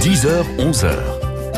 [0.00, 0.94] 10h, 11h.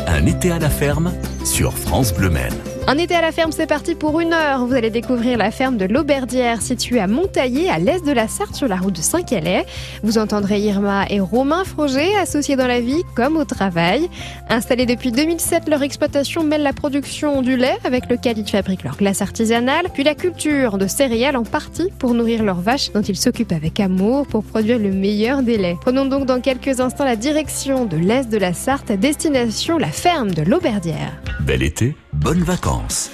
[0.07, 1.13] Un été à la ferme
[1.45, 2.70] sur France Bleu Maine.
[2.91, 4.65] Un été à la ferme, c'est parti pour une heure.
[4.65, 8.53] Vous allez découvrir la ferme de l'Auberdière, située à Montaillé, à l'est de la Sarthe,
[8.53, 9.65] sur la route de Saint-Calais.
[10.03, 14.09] Vous entendrez Irma et Romain Froger, associés dans la vie comme au travail.
[14.49, 18.97] Installés depuis 2007, leur exploitation mêle la production du lait, avec lequel ils fabriquent leur
[18.97, 23.15] glace artisanale, puis la culture de céréales en partie pour nourrir leurs vaches, dont ils
[23.15, 25.77] s'occupent avec amour pour produire le meilleur des laits.
[25.79, 30.31] Prenons donc dans quelques instants la direction de l'est de la Sarthe, destination la ferme
[30.31, 31.21] de l'Auberdière.
[31.39, 33.09] Bel été, bonnes vacances.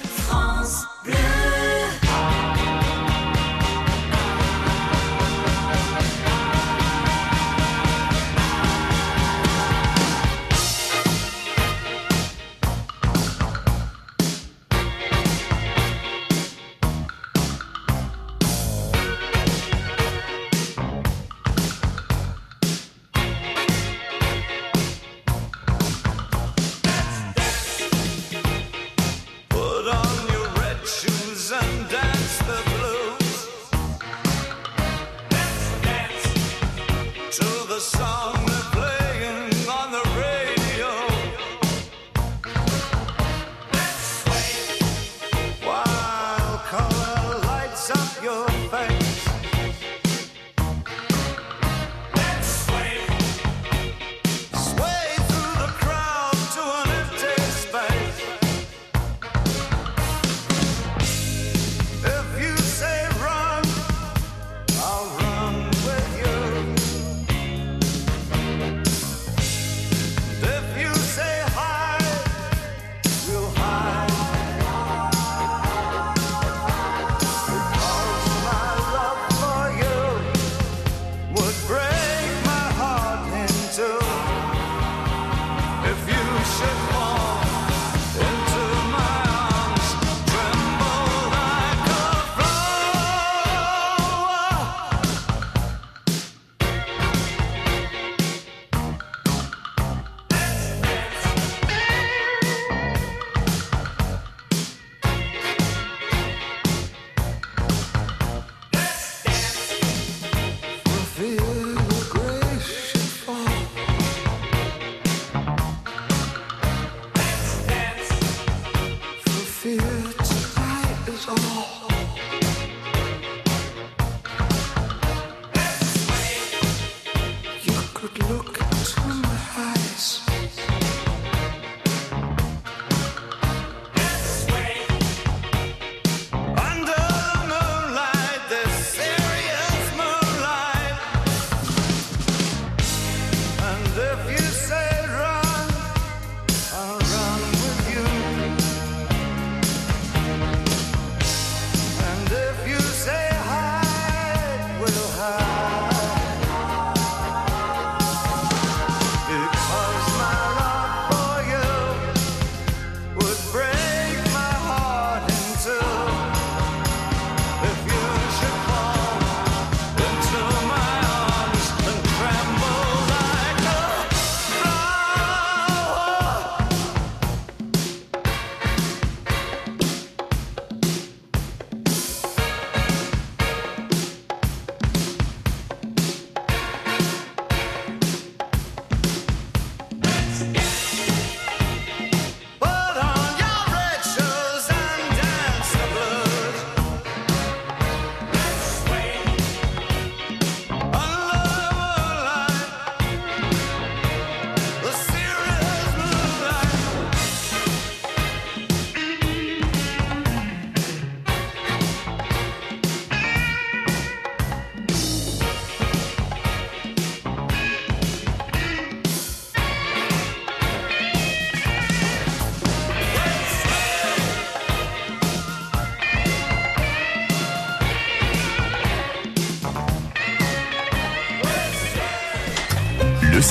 [37.78, 38.37] The song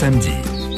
[0.07, 0.31] samedi,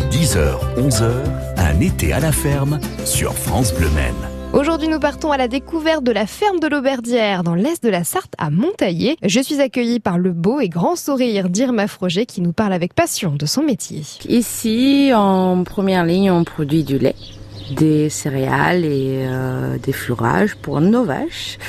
[0.09, 1.11] 10h, 11h,
[1.57, 4.15] un été à la ferme sur France Bleu Maine.
[4.53, 8.03] Aujourd'hui, nous partons à la découverte de la ferme de l'Auberdière dans l'est de la
[8.03, 9.17] Sarthe à Montaillé.
[9.23, 12.95] Je suis accueillie par le beau et grand sourire d'Irma Froger qui nous parle avec
[12.95, 14.01] passion de son métier.
[14.27, 17.13] Ici, en première ligne, on produit du lait,
[17.69, 21.59] des céréales et euh, des fourrages pour nos vaches.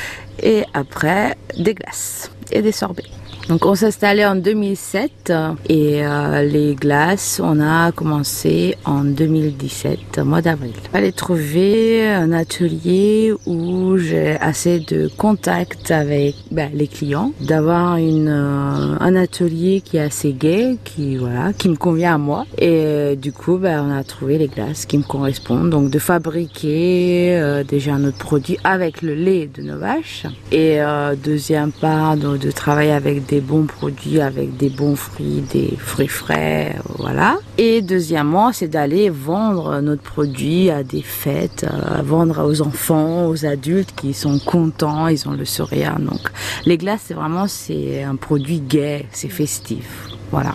[0.43, 3.20] Et après, des glaces et des sorbets.
[3.51, 5.33] Donc on s'est installé en 2007
[5.69, 10.71] et euh, les glaces, on a commencé en 2017, au mois d'avril.
[10.85, 17.97] Il fallait trouver un atelier où j'ai assez de contact avec ben, les clients, d'avoir
[17.97, 22.47] une euh, un atelier qui est assez gai, qui voilà, qui me convient à moi.
[22.57, 25.71] Et euh, du coup, ben, on a trouvé les glaces qui me correspondent.
[25.71, 30.27] Donc de fabriquer euh, déjà notre produit avec le lait de nos vaches.
[30.53, 35.43] Et euh, deuxième part, de, de travailler avec des bons produits, avec des bons fruits,
[35.53, 37.39] des fruits frais, euh, voilà.
[37.59, 43.29] Et deuxièmement, c'est d'aller vendre notre produit à des fêtes, euh, à vendre aux enfants,
[43.29, 45.99] aux adultes qui sont contents, ils ont le sourire.
[45.99, 46.21] Donc
[46.65, 50.55] les glaces, c'est vraiment c'est un produit gai, c'est festif, voilà.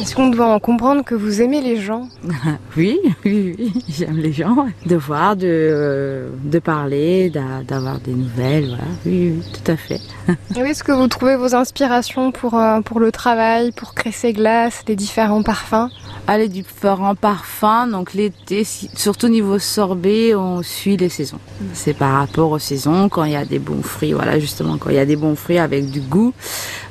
[0.00, 2.08] Est-ce qu'on doit en comprendre que vous aimez les gens
[2.76, 8.12] Oui, oui, oui, j'aime les gens, de voir, de, euh, de parler, d'a- d'avoir des
[8.12, 8.84] nouvelles, voilà.
[9.04, 10.00] Oui, oui, tout à fait.
[10.56, 14.82] Est-ce que vous trouvez vos inspirations pour, euh, pour le travail, pour créer ces glaces,
[14.86, 15.88] les différents parfums
[16.28, 21.38] Aller du différents parfums, donc l'été, surtout niveau sorbet, on suit les saisons.
[21.72, 24.90] C'est par rapport aux saisons, quand il y a des bons fruits, voilà, justement, quand
[24.90, 26.34] il y a des bons fruits avec du goût,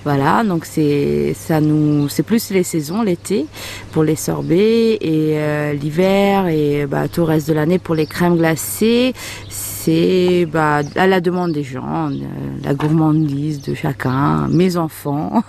[0.03, 3.45] voilà, donc c'est, ça nous, c'est plus les saisons, l'été,
[3.91, 8.05] pour les sorbets, et euh, l'hiver, et bah, tout le reste de l'année pour les
[8.05, 9.13] crèmes glacées,
[9.49, 12.13] c'est bah, à la demande des gens, euh,
[12.63, 15.43] la gourmandise de chacun, mes enfants,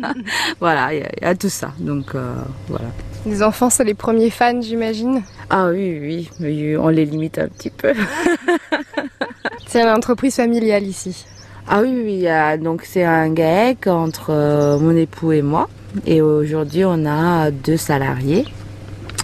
[0.60, 2.34] voilà, il y, a- il y a tout ça, donc euh,
[2.68, 2.86] voilà.
[3.26, 5.22] Les enfants, c'est les premiers fans, j'imagine.
[5.50, 7.92] Ah oui, oui, on les limite un petit peu.
[9.66, 11.26] C'est une entreprise familiale ici.
[11.68, 12.26] Ah oui, oui,
[12.60, 15.68] donc c'est un GAEC entre mon époux et moi.
[16.06, 18.46] Et aujourd'hui, on a deux salariés.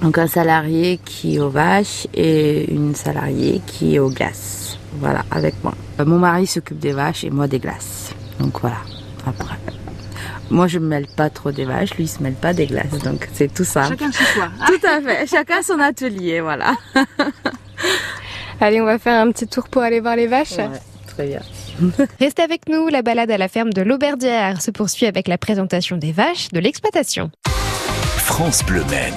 [0.03, 4.79] Donc un salarié qui est aux vaches et une salariée qui est aux glaces.
[5.01, 5.75] Voilà, avec moi.
[6.01, 8.15] Euh, Mon mari s'occupe des vaches et moi des glaces.
[8.39, 8.77] Donc voilà,
[9.27, 9.57] après.
[10.51, 12.99] Moi, je me mêle pas trop des vaches, lui, il se mêle pas des glaces.
[13.03, 13.89] Donc c'est tout ça.
[13.89, 14.49] Chacun chez soi.
[14.67, 16.75] Tout à fait, chacun son atelier, voilà.
[18.61, 20.57] Allez, on va faire un petit tour pour aller voir les vaches.
[20.57, 20.69] Ouais,
[21.07, 21.41] très bien.
[22.21, 25.97] Restez avec nous, la balade à la ferme de l'Auberdière se poursuit avec la présentation
[25.97, 27.31] des vaches de l'exploitation.
[28.19, 29.15] France Bleu Maine.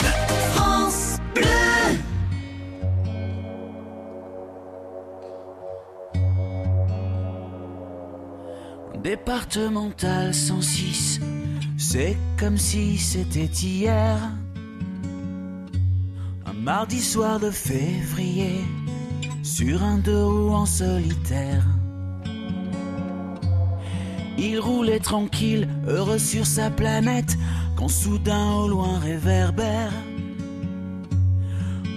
[9.02, 11.22] Départemental 106,
[11.78, 14.18] c'est comme si c'était hier.
[16.46, 18.60] Un mardi soir de février,
[19.42, 21.64] sur un deux roues en solitaire.
[24.41, 27.38] Il roulait tranquille, heureux sur sa planète,
[27.75, 29.91] quand soudain au loin réverbère.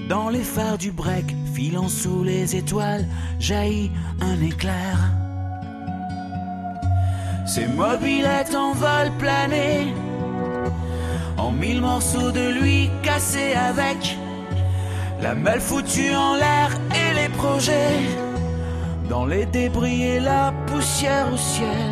[0.09, 3.07] Dans les phares du break, filant sous les étoiles,
[3.39, 4.99] jaillit un éclair.
[7.47, 9.95] Ses mobilettes en vol plané,
[11.37, 14.17] en mille morceaux de lui cassés avec
[15.21, 18.01] la malle foutue en l'air et les projets
[19.09, 21.92] dans les débris et la poussière au ciel.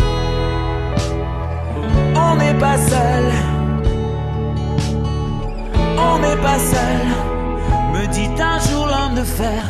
[2.41, 3.25] On n'est pas seul.
[5.97, 7.01] On n'est pas seul,
[7.93, 9.63] me dit un jour l'homme de fer.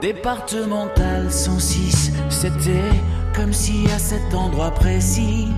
[0.00, 2.90] Départemental 106, c'était
[3.36, 5.48] comme si à cet endroit précis,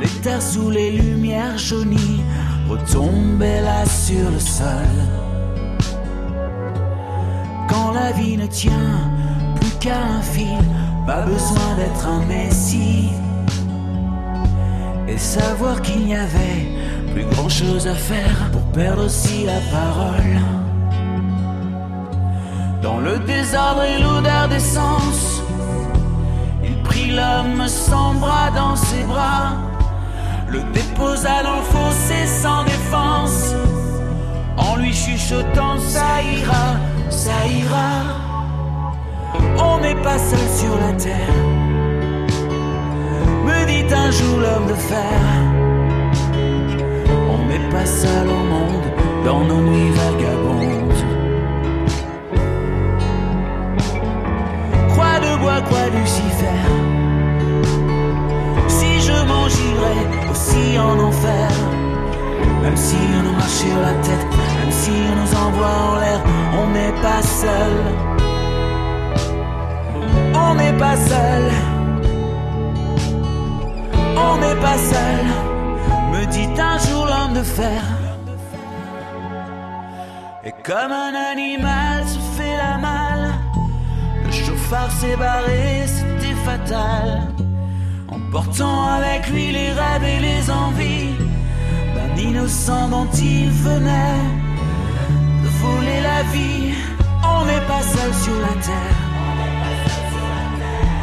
[0.00, 2.22] les terres sous les lumières jaunies
[2.68, 5.31] retombaient là sur le sol.
[7.72, 9.00] Quand la vie ne tient
[9.58, 10.62] plus qu'à un fil,
[11.06, 13.08] pas besoin d'être un messie.
[15.08, 16.68] Et savoir qu'il n'y avait
[17.14, 20.38] plus grand chose à faire pour perdre aussi la parole.
[22.82, 25.42] Dans le désordre et l'odeur d'essence,
[26.62, 29.52] il prit l'homme sans bras dans ses bras,
[30.48, 33.54] le déposa dans le fossé sans défense,
[34.58, 36.76] en lui chuchotant ça ira,
[37.12, 37.92] ça ira.
[39.58, 41.38] On n'est pas seul sur la terre,
[43.46, 45.20] me dit un jour l'homme de fer.
[47.34, 48.86] On n'est pas seul au monde
[49.24, 51.02] dans nos nuits vagabondes.
[54.90, 56.62] Croix de bois, croix Lucifer.
[58.68, 61.50] Si je m'en girais aussi en enfer,
[62.62, 64.26] même si on nous marche sur la tête,
[64.60, 66.20] même si on nous envoie en l'air,
[66.60, 67.74] on n'est pas seul.
[70.34, 71.44] On n'est pas seul.
[74.16, 75.24] On n'est pas seul,
[76.12, 77.82] me dit un jour l'homme de fer.
[80.44, 83.32] Et comme un animal se fait la malle,
[84.24, 87.28] le chauffard s'est barré, c'était fatal.
[88.08, 91.21] Emportant avec lui les rêves et les envies
[92.16, 94.20] d'un innocent dont il venait
[95.42, 96.74] de voler la vie.
[97.24, 98.98] On n'est pas seul sur la terre,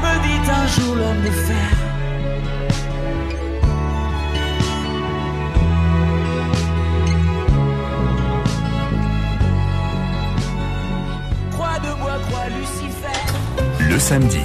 [0.01, 1.69] me dit un jour l'homme de fer.
[11.51, 13.89] Croix de bois, croix Lucifer.
[13.89, 14.43] Le samedi,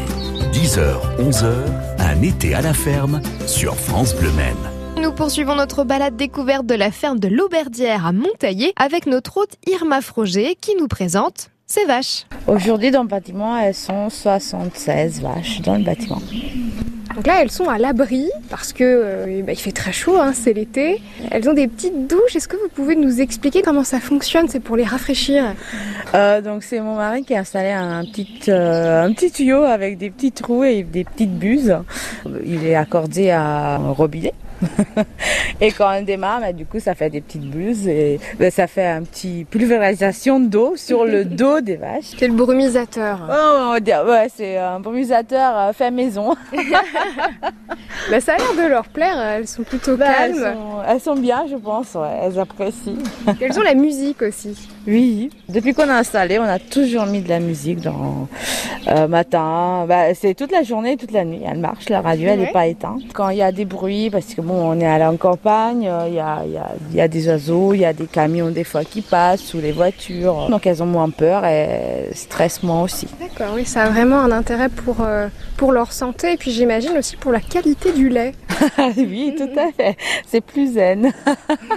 [0.53, 1.53] 10h, 11h,
[1.99, 4.74] un été à la ferme sur France Bleu Maine.
[5.05, 9.57] Nous poursuivons notre balade découverte de la ferme de l'Auberdière à Montaillé avec notre hôte
[9.67, 12.25] Irma Froger qui nous présente ses vaches.
[12.47, 16.23] Aujourd'hui, dans le bâtiment, elles sont 76 vaches dans le bâtiment.
[17.15, 20.33] Donc là, elles sont à l'abri parce que euh, bah, il fait très chaud, hein,
[20.33, 21.03] c'est l'été.
[21.31, 22.35] Elles ont des petites douches.
[22.35, 24.49] Est-ce que vous pouvez nous expliquer comment ça fonctionne?
[24.49, 25.55] C'est pour les rafraîchir.
[26.15, 29.99] Euh, donc c'est mon mari qui a installé un petit, euh, un petit tuyau avec
[29.99, 31.77] des petits trous et des petites buses.
[32.47, 34.33] Il est accordé à un robinet.
[35.61, 38.67] Et quand on démarre, bah, du coup, ça fait des petites buses et bah, ça
[38.67, 42.13] fait un petit pulvérisation d'eau sur le dos des vaches.
[42.19, 43.21] C'est le brumisateur.
[43.31, 46.35] Oh, ouais, c'est un brumisateur euh, fait maison.
[48.11, 49.19] Bah, ça a l'air de leur plaire.
[49.19, 50.55] Elles sont plutôt Bah, elles, calmes.
[50.55, 52.93] sont, elles sont bien, je pense, ouais, elles apprécient.
[53.41, 54.69] Elles ont la musique aussi?
[54.87, 58.29] Oui, depuis qu'on a installé, on a toujours mis de la musique dans
[58.89, 59.87] euh, matin.
[59.89, 61.41] Bah, c'est toute la journée, toute la nuit.
[61.47, 62.53] Elle marche, la radio, elle n'est Ouais.
[62.53, 63.01] pas éteinte.
[63.15, 66.07] Quand il y a des bruits, parce que bon, on est à la campagne, euh,
[66.09, 68.07] il y, a, il y, a, il y a des oiseaux, il y a des
[68.07, 70.49] camions des fois qui passent ou les voitures.
[70.49, 73.07] Donc elles ont moins peur et stressent moins aussi.
[73.21, 76.97] D'accord, oui, ça a vraiment un intérêt pour, euh, pour leur santé et puis j'imagine
[76.99, 78.33] aussi pour la qualité du lait.
[78.97, 79.97] oui, tout à fait.
[80.27, 81.13] C'est plus zen.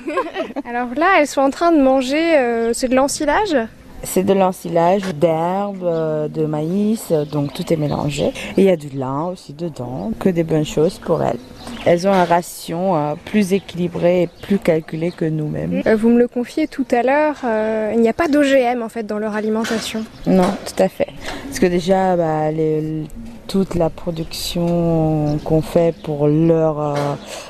[0.69, 3.57] Alors là, elles sont en train de manger, euh, c'est de l'ensilage?
[4.03, 8.27] C'est de l'ensilage d'herbes, euh, de maïs, euh, donc tout est mélangé.
[8.55, 11.39] Et il y a du lin aussi dedans, que des bonnes choses pour elles.
[11.85, 15.81] Elles ont un ration euh, plus équilibré et plus calculé que nous-mêmes.
[15.97, 19.03] Vous me le confiez tout à l'heure, euh, il n'y a pas d'OGM en fait
[19.03, 20.03] dans leur alimentation.
[20.27, 21.07] Non, tout à fait.
[21.47, 23.03] Parce que déjà, bah, les-
[23.47, 26.95] toute la production qu'on fait pour leur, euh,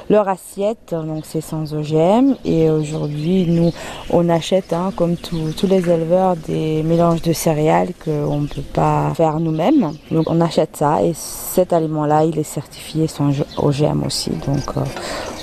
[0.09, 2.35] leur assiette, donc c'est sans OGM.
[2.45, 3.71] Et aujourd'hui, nous,
[4.09, 9.11] on achète, hein, comme tous les éleveurs, des mélanges de céréales qu'on ne peut pas
[9.15, 9.93] faire nous-mêmes.
[10.11, 14.31] Donc on achète ça et cet aliment-là, il est certifié sans OGM aussi.
[14.45, 14.81] Donc euh,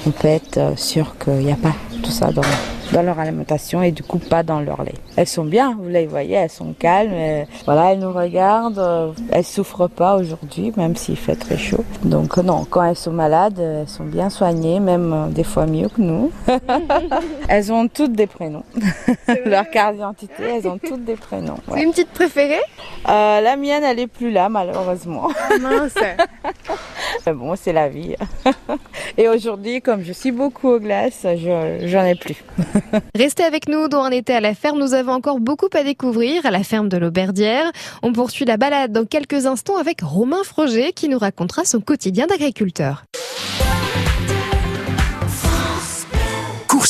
[0.06, 2.42] on peut être sûr qu'il n'y a pas tout ça dans,
[2.94, 4.94] dans leur alimentation et du coup pas dans leur lait.
[5.16, 7.12] Elles sont bien, vous les voyez, elles sont calmes.
[7.12, 8.78] et voilà, elles nous regardent.
[8.78, 11.84] euh, Elles souffrent pas aujourd'hui, même s'il fait très chaud.
[12.04, 15.66] Donc euh, non, quand elles sont malades, elles sont bien soignées, même euh, des fois
[15.66, 16.30] mieux que nous.
[17.48, 18.62] elles ont toutes des prénoms.
[19.44, 21.58] leur carte d'identité, elles ont toutes des prénoms.
[21.68, 21.82] Ouais.
[21.82, 22.62] une petite préférée?
[23.08, 25.28] Euh, la mienne, elle est plus là malheureusement.
[25.60, 25.94] Mince
[27.26, 28.14] Mais bon, c'est la vie.
[29.18, 32.44] Et aujourd'hui, comme je suis beaucoup aux glaces, je j'en ai plus.
[33.14, 36.46] Restez avec nous dans un été à la ferme, nous avons encore beaucoup à découvrir
[36.46, 37.70] à la ferme de l'Auberdière.
[38.02, 42.26] On poursuit la balade dans quelques instants avec Romain Froger qui nous racontera son quotidien
[42.26, 43.04] d'agriculteur.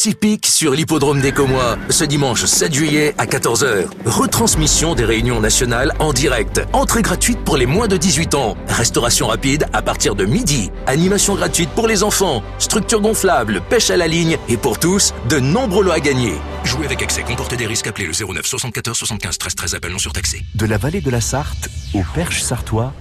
[0.07, 3.87] Hippique sur l'hippodrome des Comois, ce dimanche 7 juillet à 14h.
[4.05, 6.61] Retransmission des réunions nationales en direct.
[6.73, 8.57] Entrée gratuite pour les moins de 18 ans.
[8.69, 10.71] Restauration rapide à partir de midi.
[10.87, 12.43] Animation gratuite pour les enfants.
[12.59, 16.35] Structure gonflable, pêche à la ligne et pour tous, de nombreux lots à gagner.
[16.65, 17.87] Jouer avec excès comporte des risques.
[17.87, 20.45] Appelez le 09 74 75 13 13 appel non surtaxé.
[20.55, 22.93] De la vallée de la Sarthe au Perche sartois,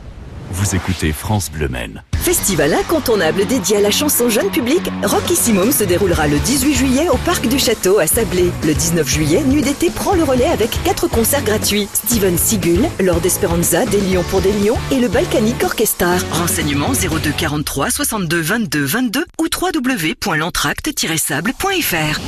[0.49, 2.01] vous écoutez France Bleu Maine.
[2.15, 7.17] Festival incontournable dédié à la chanson jeune public, Rockissimum se déroulera le 18 juillet au
[7.17, 8.51] Parc du Château à Sablé.
[8.65, 11.87] Le 19 juillet, Nuit d'été prend le relais avec quatre concerts gratuits.
[11.93, 16.15] Steven Sigul, Lord Esperanza, Des Lions pour des Lions et le Balkanic Orchestra.
[16.31, 22.19] Renseignements 02 43 62 22 22 ou www.lentracte-sable.fr.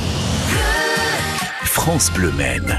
[1.64, 2.78] France Bleu Maine.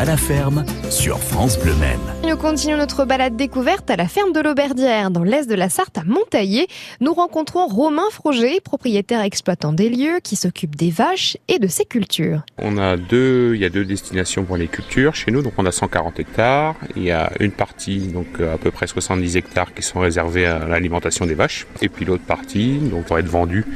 [0.00, 2.09] À la ferme sur France Bleu Maine.
[2.40, 6.04] Continuons notre balade découverte à la ferme de l'Auberdière, dans l'est de la Sarthe, à
[6.04, 6.68] Montaillé.
[7.02, 11.84] Nous rencontrons Romain Froger, propriétaire exploitant des lieux, qui s'occupe des vaches et de ses
[11.84, 12.40] cultures.
[12.56, 15.42] On a deux, il y a deux destinations pour les cultures chez nous.
[15.42, 16.76] Donc on a 140 hectares.
[16.96, 20.46] Il y a une partie, donc euh, à peu près 70 hectares, qui sont réservés
[20.46, 21.66] à l'alimentation des vaches.
[21.82, 23.66] Et puis l'autre partie, donc va être vendue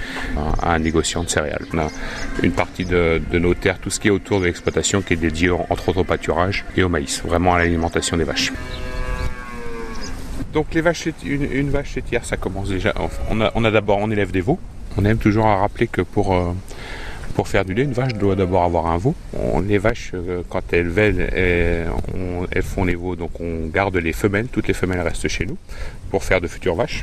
[0.62, 1.66] à, à un négociant de céréales.
[1.74, 1.88] On a
[2.42, 5.16] une partie de, de nos terres, tout ce qui est autour de l'exploitation, qui est
[5.16, 8.53] dédié entre autres au pâturage et au maïs, vraiment à l'alimentation des vaches.
[10.52, 12.94] Donc les vaches, une, une vache laitière, ça commence déjà.
[13.30, 14.58] On a, d'abord, on élève des veaux.
[14.96, 16.52] On aime toujours à rappeler que pour euh,
[17.44, 19.14] faire du lait, une vache doit d'abord avoir un veau.
[19.66, 23.96] Les vaches, euh, quand elles vèlent, elles, on- elles font les veaux, donc on garde
[23.96, 24.46] les femelles.
[24.46, 25.58] Toutes les femelles restent chez nous
[26.10, 27.02] pour faire de futures vaches.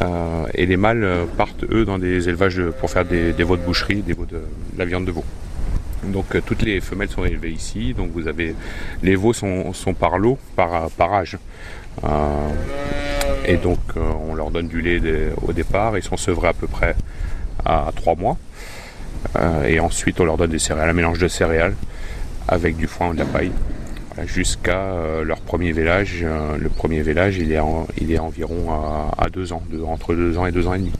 [0.00, 1.04] Euh, et les mâles
[1.36, 4.40] partent eux dans des élevages pour faire des, veaux de boucherie, des veaux de
[4.78, 5.24] la viande de veau.
[6.04, 7.94] Donc euh, toutes les femelles sont élevées ici.
[7.94, 8.54] Donc vous avez
[9.02, 11.38] les veaux sont, par lot, par, âge.
[12.04, 12.08] Euh,
[13.44, 15.00] et donc euh, on leur donne du lait
[15.42, 15.96] au départ.
[15.96, 16.94] Ils sont sevrés à peu près
[17.64, 18.36] à 3 mois.
[19.66, 21.74] Et ensuite on leur donne des céréales, un mélange de céréales
[22.48, 23.52] avec du foin ou de la paille.
[24.26, 26.24] Jusqu'à leur premier vélage.
[26.24, 28.72] Le premier vélage il est, environ
[29.16, 30.92] à, 2 ans, entre 2 ans et 2 ans et demi.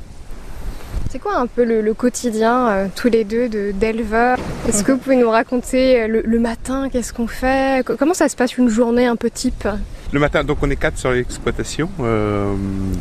[1.12, 4.98] C'est quoi un peu le, quotidien, euh, tous les deux, de- d'éleveurs Est-ce que vous
[4.98, 7.84] pouvez nous raconter euh, le, matin, qu'est-ce qu'on fait?
[7.84, 9.66] Co- Comment ça se passe une journée un peu type?
[10.12, 11.90] Le matin, donc on est quatre sur l'exploitation.
[11.98, 12.54] euh,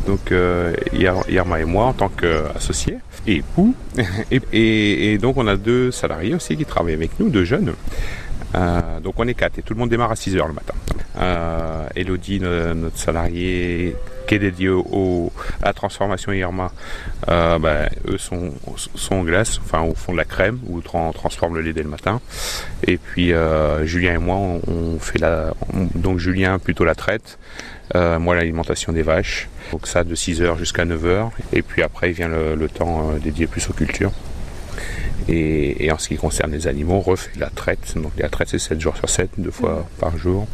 [0.08, 3.74] donc euh, et moi en tant qu'associés et époux.
[4.52, 7.74] Et, donc on a deux salariés aussi qui travaillent avec nous, deux jeunes.
[9.02, 10.74] Donc on est quatre et tout le monde démarre à 6 heures le matin.
[11.94, 13.94] Elodie, no- notre salarié
[14.30, 16.70] qui est dédié au, au- à la transformation Irma,
[17.28, 18.52] euh, ben, eux sont,
[18.94, 21.82] sont en glace, enfin au fond de la crème, où on transforme le lait dès
[21.82, 22.20] le matin.
[22.86, 27.40] Et puis euh, Julien et moi, on, fait la, on- donc Julien plutôt la traite,
[27.96, 29.48] euh, moi l'alimentation des vaches.
[29.72, 31.30] Donc ça de 6h jusqu'à 9h.
[31.52, 34.12] Et puis après vient le, temps dédié plus aux cultures.
[35.28, 37.94] Et, et en ce qui concerne les animaux, on refait la traite.
[37.96, 40.46] Donc la traite c'est 7 jours sur 7, deux fois par jour.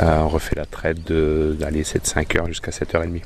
[0.00, 3.22] Euh, on refait la traite d'aller 7-5 heures jusqu'à 7h30.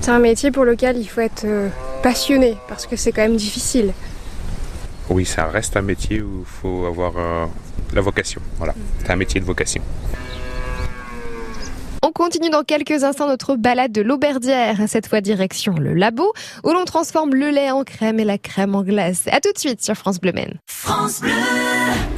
[0.00, 1.68] C'est un métier pour lequel il faut être euh,
[2.02, 3.92] passionné parce que c'est quand même difficile.
[5.08, 7.46] Oui, ça reste un métier où il faut avoir euh,
[7.94, 8.40] la vocation.
[8.58, 9.82] Voilà, c'est un métier de vocation.
[12.06, 16.70] On continue dans quelques instants notre balade de l'Auberdière, cette fois direction le labo, où
[16.70, 19.24] l'on transforme le lait en crème et la crème en glace.
[19.32, 20.30] À tout de suite sur France Bleu.
[20.66, 21.32] France Bleu.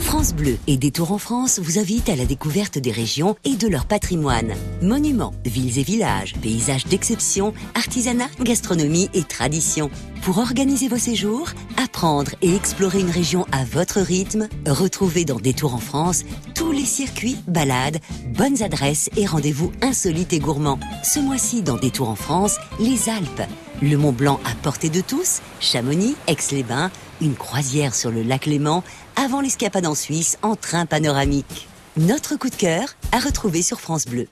[0.09, 3.68] France Bleu et Détour en France vous invitent à la découverte des régions et de
[3.68, 4.55] leur patrimoine.
[4.81, 9.90] Monuments, villes et villages, paysages d'exception, artisanat, gastronomie et tradition.
[10.23, 15.75] Pour organiser vos séjours, apprendre et explorer une région à votre rythme, retrouvez dans Détour
[15.75, 20.81] en France tous les circuits, balades, bonnes adresses et rendez-vous insolites et gourmands.
[21.05, 23.42] Ce mois-ci dans Détour en France, les Alpes.
[23.83, 26.90] Le Mont Blanc à portée de tous, Chamonix, Aix-les-Bains,
[27.21, 28.83] une croisière sur le lac Léman,
[29.19, 31.69] avant l'escapade en Suisse en train panoramique.
[31.97, 34.29] Notre coup de cœur à retrouver sur France Bleu.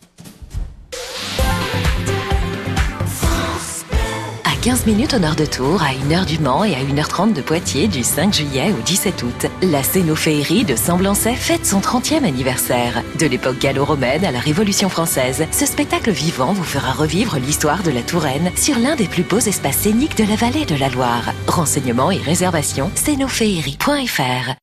[4.66, 7.86] 15 minutes au nord de Tours, à 1h du Mans et à 1h30 de Poitiers
[7.86, 13.04] du 5 juillet au 17 août, la Cénophéerie de Semblancet fête son 30e anniversaire.
[13.16, 17.92] De l'époque gallo-romaine à la Révolution française, ce spectacle vivant vous fera revivre l'histoire de
[17.92, 21.32] la Touraine sur l'un des plus beaux espaces scéniques de la vallée de la Loire.
[21.46, 24.56] Renseignements et réservations, cénophéerie.fr.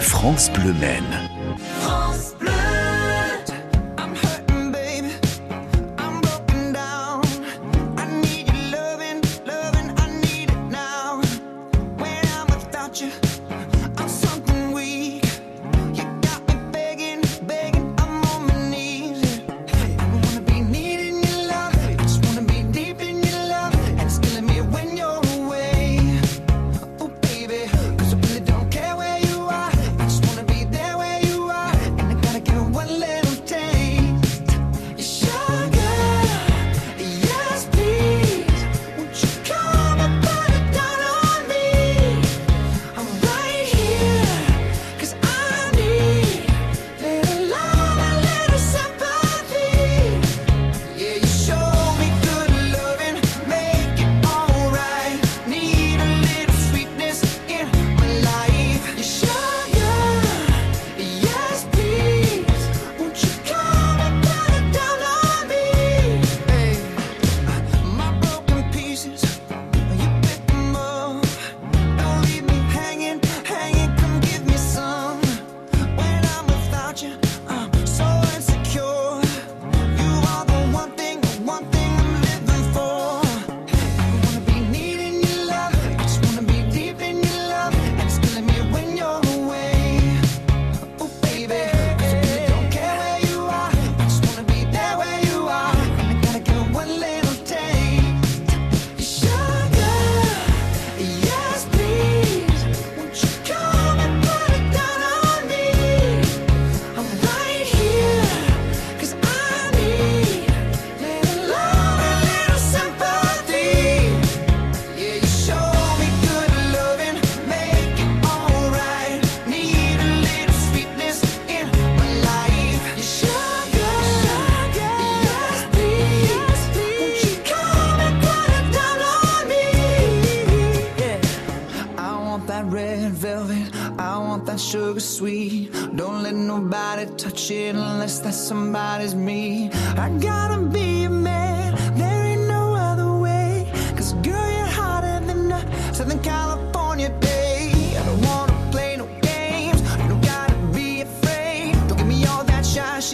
[0.00, 1.35] France Bleu Maine.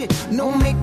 [0.03, 0.31] Shit.
[0.31, 0.82] No makeup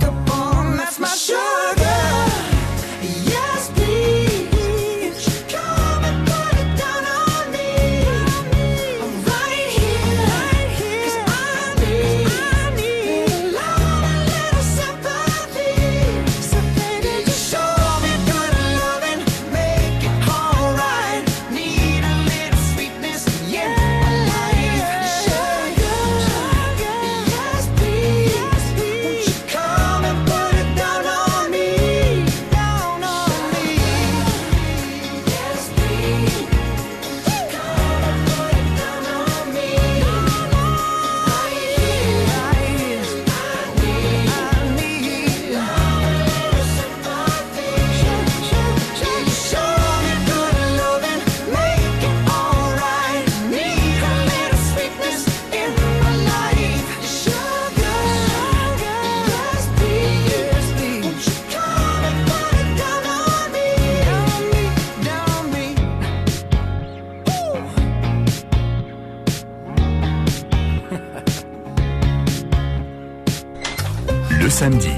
[74.60, 74.92] samedi,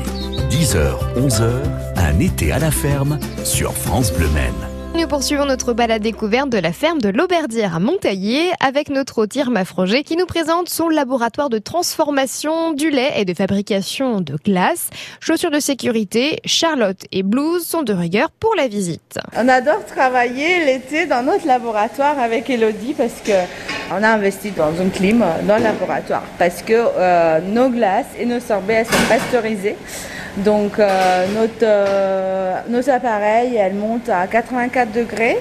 [0.50, 1.52] 10h, 11h,
[1.94, 4.71] un été à la ferme sur France Bleu Maine.
[4.94, 9.34] Nous poursuivons notre balade découverte de la ferme de l'Auberdière à Montaillé avec notre hôte
[9.34, 14.36] Irma Froger qui nous présente son laboratoire de transformation du lait et de fabrication de
[14.36, 14.90] glace.
[15.18, 19.18] Chaussures de sécurité, Charlotte et blouse sont de rigueur pour la visite.
[19.34, 23.32] On adore travailler l'été dans notre laboratoire avec Elodie parce que
[23.90, 28.26] on a investi dans une clim dans le laboratoire parce que euh, nos glaces et
[28.26, 29.76] nos sorbets sont pasteurisés.
[30.36, 35.38] Donc euh, notre, euh, nos appareils elles montent à 84 degrés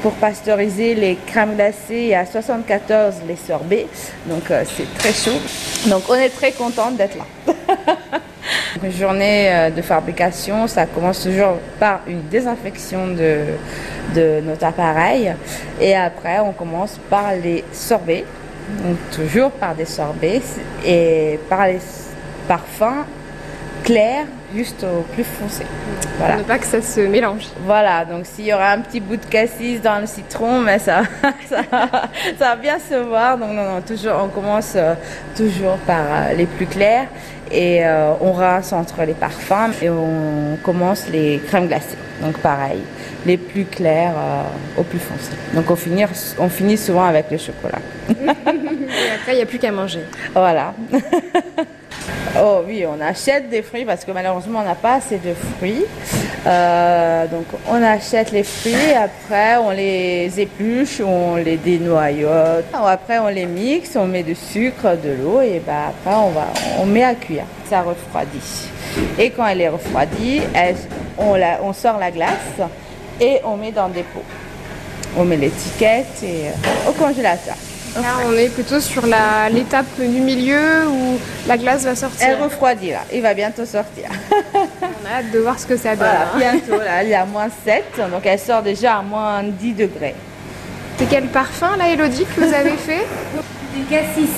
[0.00, 3.86] pour pasteuriser les crèmes glacées et à 74 les sorbets.
[4.26, 5.38] Donc euh, c'est très chaud.
[5.86, 7.26] Donc on est très contente d'être là.
[8.82, 13.44] Une journée de fabrication, ça commence toujours par une désinfection de,
[14.14, 15.32] de notre appareil
[15.80, 18.24] et après on commence par les sorbets,
[18.82, 20.42] donc toujours par des sorbets
[20.84, 21.78] et par les
[22.48, 23.04] parfums
[23.82, 25.64] clairs juste au plus foncé.
[26.18, 26.36] Voilà.
[26.36, 27.44] Ne pas que ça se mélange.
[27.64, 31.02] Voilà, donc s'il y aura un petit bout de cassis dans le citron, mais ça,
[31.48, 33.38] ça, ça va bien se voir.
[33.38, 34.94] Donc non, non, toujours, on commence euh,
[35.36, 37.06] toujours par euh, les plus clairs
[37.50, 41.98] et euh, on rince entre les parfums et on commence les crèmes glacées.
[42.20, 42.80] Donc pareil,
[43.26, 44.14] les plus clairs
[44.76, 45.32] au plus foncé.
[45.54, 46.04] Donc on finit,
[46.38, 47.80] on finit souvent avec le chocolat.
[48.92, 50.02] Et après, il n'y a plus qu'à manger.
[50.34, 50.74] Voilà.
[52.40, 55.84] oh oui, on achète des fruits parce que malheureusement on n'a pas assez de fruits.
[56.46, 62.64] Euh, donc on achète les fruits, après on les épluche, on les dénoyote.
[62.72, 66.46] Après on les mixe, on met du sucre, de l'eau et bah, après on, va,
[66.80, 67.44] on met à cuire.
[67.68, 68.68] Ça refroidit.
[69.18, 70.40] Et quand elle est refroidie,
[71.18, 72.60] on sort la glace
[73.20, 74.24] et on met dans des pots.
[75.16, 77.54] On met l'étiquette et euh, au congélateur.
[77.96, 79.02] Là, on est plutôt sur
[79.50, 82.26] l'étape du milieu où la glace va sortir.
[82.26, 84.08] Elle refroidit là, il va bientôt sortir.
[84.54, 86.06] On a hâte de voir ce que ça donne.
[86.08, 86.58] Voilà, hein.
[86.58, 90.14] bientôt là, elle est à moins 7, donc elle sort déjà à moins 10 degrés.
[90.96, 93.06] C'est quel parfum, là, Elodie, que vous avez fait
[93.74, 94.30] Du cassis.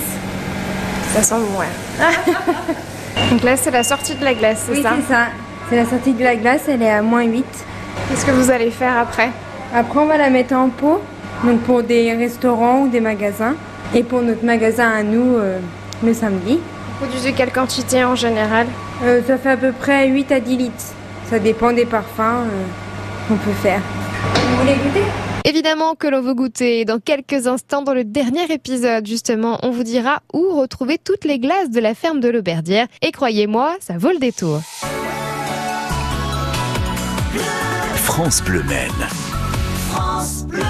[1.13, 2.35] Ça sent bon, ouais.
[3.31, 5.27] Donc là, c'est la sortie de la glace, c'est Oui, ça c'est ça.
[5.69, 7.45] C'est la sortie de la glace, elle est à moins 8.
[8.09, 9.29] Qu'est-ce que vous allez faire après
[9.73, 11.01] Après, on va la mettre en pot,
[11.45, 13.55] donc pour des restaurants ou des magasins.
[13.93, 15.59] Et pour notre magasin à nous, euh,
[16.03, 16.55] le samedi.
[16.55, 18.67] Vous produisez quelle quantité en général
[19.03, 20.85] Euh, ça fait à peu près 8 à 10 litres.
[21.29, 22.63] Ça dépend des parfums euh,
[23.27, 23.81] qu'on peut faire.
[24.33, 25.03] Vous voulez goûter?
[25.43, 26.85] Évidemment que l'on veut goûter.
[26.85, 31.39] Dans quelques instants, dans le dernier épisode, justement, on vous dira où retrouver toutes les
[31.39, 32.87] glaces de la ferme de l'Auberdière.
[33.01, 34.61] Et croyez-moi, ça vaut le détour.
[37.95, 39.07] France Bleu Maine.
[39.91, 40.61] France Bleu.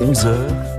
[0.00, 0.30] 11h,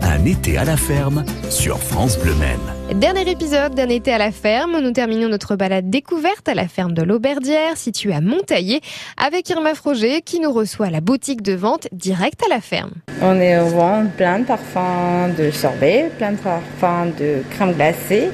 [0.01, 2.99] un été à la ferme sur France Bleu Maine.
[2.99, 4.79] Dernier épisode d'un été à la ferme.
[4.81, 8.81] Nous terminons notre balade découverte à la ferme de l'Auberdière, située à Montaillé,
[9.23, 12.93] avec Irma Froger qui nous reçoit à la boutique de vente direct à la ferme.
[13.21, 18.29] On est au vend plein de parfums de sorbet, plein de parfums de crème glacée,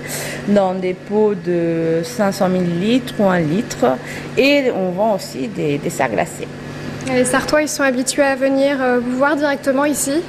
[0.48, 3.98] dans des pots de 500 ml ou 1 litre.
[4.38, 6.48] Et on vend aussi des desserts glacés.
[7.08, 10.24] Les Sartois, ils sont habitués à venir euh, vous voir directement ici?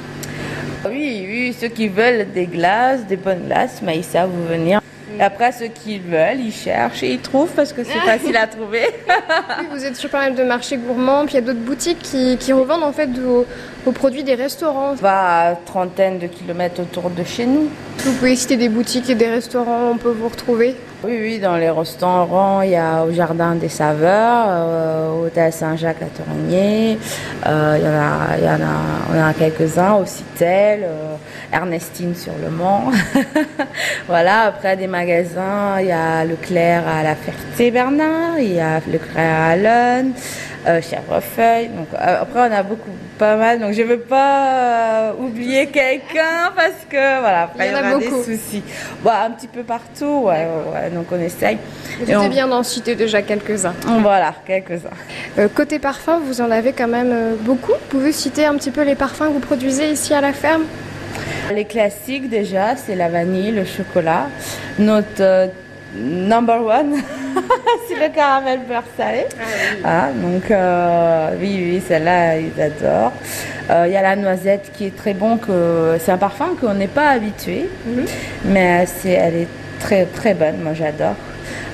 [0.87, 4.81] Oui, oui, ceux qui veulent des glaces, des bonnes glaces, mais ils savent venir.
[5.17, 8.47] Et après, ceux qui veulent, ils cherchent et ils trouvent parce que c'est facile à
[8.47, 8.83] trouver.
[9.07, 11.99] Oui, Vous êtes sur pas mal de marchés gourmands, puis il y a d'autres boutiques
[11.99, 13.45] qui, qui revendent en fait vos,
[13.83, 14.91] vos produits des restaurants.
[14.91, 17.67] On va à trentaine de kilomètres autour de chez nous.
[17.97, 21.39] Vous pouvez citer des boutiques et des restaurants où on peut vous retrouver Oui, oui,
[21.39, 26.07] dans les restaurants, il y a au Jardin des Saveurs, euh, au Hôtel Saint-Jacques à
[26.07, 26.99] Torigné,
[27.47, 28.75] euh, il y en a, il y en a,
[29.09, 31.15] on a quelques-uns au Citel, euh,
[31.53, 32.91] Ernestine sur le Mans.
[34.07, 39.25] voilà, après des magasins, il y a Leclerc à la Ferté-Bernard, il y a Leclerc
[39.25, 40.11] à Allen,
[40.67, 41.67] euh, Chèvrefeuille.
[41.69, 45.67] Donc, euh, après, on a beaucoup, pas mal, donc je ne veux pas euh, oublier
[45.67, 48.23] quelqu'un parce que voilà, après, Il y en a beaucoup.
[48.23, 48.63] des soucis.
[49.03, 51.57] Bon, un petit peu partout, ouais, ouais, donc on essaye.
[52.01, 53.73] Vous on- bien d'en citer déjà quelques-uns.
[54.01, 54.89] Voilà, quelques-uns.
[55.37, 57.71] Euh, côté parfum, vous en avez quand même beaucoup.
[57.71, 60.63] Vous pouvez citer un petit peu les parfums que vous produisez ici à la ferme?
[61.53, 64.27] Les classiques déjà, c'est la vanille, le chocolat.
[64.77, 65.47] Notre euh,
[65.97, 66.97] number one,
[67.87, 69.25] c'est le caramel beurre salé.
[69.83, 73.13] Ah, donc euh, oui, oui, celle-là, ils adorent.
[73.69, 76.73] Euh, Il y a la noisette qui est très bon, que c'est un parfum qu'on
[76.73, 77.69] n'est pas habitué,
[78.45, 79.47] mais c'est, elle est
[79.79, 81.15] très très bonne, moi j'adore.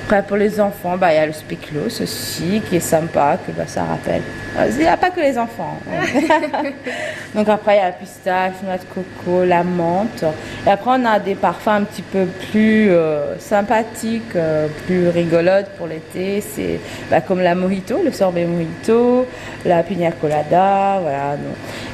[0.06, 3.52] Après pour les enfants, bah, il y a le spéculoos aussi qui est sympa, que
[3.52, 4.22] bah, ça rappelle.
[4.70, 5.80] Il n'y a pas que les enfants.
[7.36, 10.24] Donc après, il y a la pistache, noix de coco, la menthe.
[10.66, 15.70] Et après, on a des parfums un petit peu plus euh, sympathiques, euh, plus rigolotes
[15.78, 16.40] pour l'été.
[16.40, 16.80] C'est
[17.10, 19.26] bah, comme la mojito, le sorbet mojito,
[19.66, 21.36] la pina colada, voilà.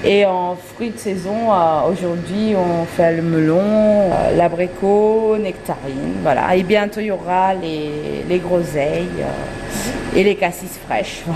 [0.03, 6.55] Et en fruits de saison, euh, aujourd'hui, on fait le melon, l'abricot, nectarine, voilà.
[6.55, 11.23] Et bientôt, il y aura les, les groseilles euh, et les cassis fraîches.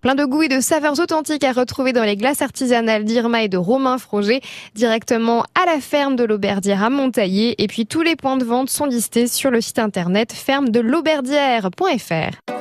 [0.00, 3.48] Plein de goûts et de saveurs authentiques à retrouver dans les glaces artisanales d'Irma et
[3.48, 4.42] de Romain Froger,
[4.74, 7.54] directement à la ferme de l'Auberdière à Montaillé.
[7.62, 10.80] Et puis tous les points de vente sont listés sur le site internet ferme de
[10.80, 12.52] l'auberdière.fr.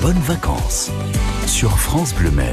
[0.00, 0.92] Bonnes vacances
[1.46, 2.52] sur France Bleu Maine.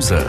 [0.00, 0.22] 11h.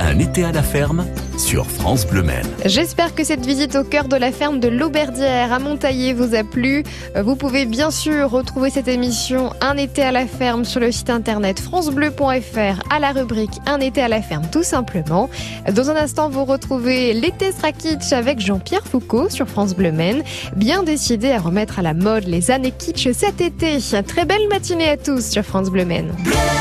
[0.00, 1.06] Un été à la ferme
[1.38, 2.22] sur France Bleu.
[2.66, 6.44] J'espère que cette visite au cœur de la ferme de l'Auberdière à Montaillé vous a
[6.44, 6.84] plu.
[7.16, 11.08] Vous pouvez bien sûr retrouver cette émission Un été à la ferme sur le site
[11.08, 15.30] internet francebleu.fr à la rubrique Un été à la ferme tout simplement.
[15.72, 20.22] Dans un instant, vous retrouvez l'été sera kitsch avec Jean-Pierre Foucault sur France Bleu Maine.
[20.54, 23.78] Bien décidé à remettre à la mode les années kitsch cet été.
[24.06, 26.12] Très belle matinée à tous sur France Bleu Maine.